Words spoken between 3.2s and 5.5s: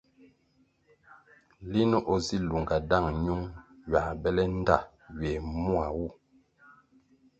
nyiung ywā bele ndta ywe yi